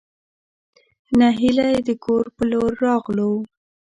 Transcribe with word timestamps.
نهېلى 1.19 1.69
د 1.87 1.89
کور 2.05 2.25
په 2.35 2.43
لور 2.51 2.71
راغلو. 2.85 3.33